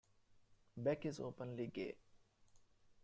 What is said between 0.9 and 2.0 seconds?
is openly gay.